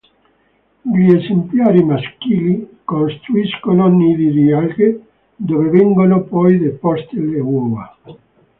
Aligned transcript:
Gli 0.81 1.13
esemplari 1.15 1.83
maschili 1.83 2.79
costruiscono 2.83 3.87
nidi 3.87 4.31
di 4.31 4.51
alghe 4.51 4.99
dove 5.35 5.69
vengono 5.69 6.23
poi 6.23 6.57
deposte 6.57 7.19
le 7.21 7.39
uova. 7.39 7.95